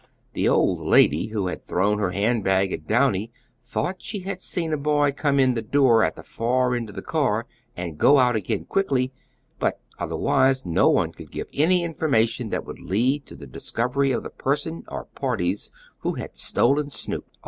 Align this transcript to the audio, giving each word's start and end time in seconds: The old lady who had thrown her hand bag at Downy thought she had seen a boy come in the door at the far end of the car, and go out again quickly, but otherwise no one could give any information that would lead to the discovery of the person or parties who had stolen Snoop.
The 0.33 0.49
old 0.49 0.79
lady 0.79 1.27
who 1.27 1.45
had 1.45 1.63
thrown 1.63 1.99
her 1.99 2.09
hand 2.09 2.43
bag 2.43 2.73
at 2.73 2.87
Downy 2.87 3.31
thought 3.61 4.01
she 4.01 4.21
had 4.21 4.41
seen 4.41 4.73
a 4.73 4.77
boy 4.77 5.11
come 5.11 5.39
in 5.39 5.53
the 5.53 5.61
door 5.61 6.01
at 6.03 6.15
the 6.15 6.23
far 6.23 6.73
end 6.73 6.89
of 6.89 6.95
the 6.95 7.03
car, 7.03 7.45
and 7.77 7.99
go 7.99 8.17
out 8.17 8.35
again 8.35 8.65
quickly, 8.65 9.11
but 9.59 9.79
otherwise 9.99 10.65
no 10.65 10.89
one 10.89 11.11
could 11.11 11.29
give 11.29 11.49
any 11.53 11.83
information 11.83 12.49
that 12.49 12.65
would 12.65 12.79
lead 12.79 13.27
to 13.27 13.35
the 13.35 13.45
discovery 13.45 14.09
of 14.11 14.23
the 14.23 14.31
person 14.31 14.83
or 14.87 15.05
parties 15.05 15.69
who 15.99 16.13
had 16.13 16.35
stolen 16.35 16.89
Snoop. 16.89 17.27